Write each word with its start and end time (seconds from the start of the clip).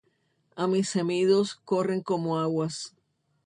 Y 0.61 0.63
mis 0.65 0.93
gemidos 0.93 1.57
corren 1.63 2.01
como 2.01 2.39
aguas. 2.39 2.95